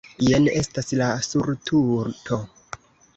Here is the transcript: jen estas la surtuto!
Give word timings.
jen 0.27 0.45
estas 0.61 0.87
la 1.01 1.09
surtuto! 1.27 2.41